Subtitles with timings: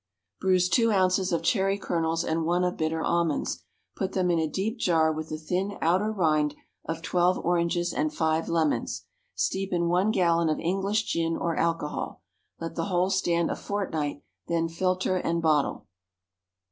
[0.39, 3.61] _Bruise two ounces of cherry kernels and one of bitter almonds;
[3.95, 8.11] put them in a deep jar with the thin outer rind of twelve oranges and
[8.11, 9.05] five lemons.
[9.35, 12.23] Steep in one gallon of English gin or alcohol.
[12.59, 15.85] Let the whole stand a fortnight, then filter and bottle.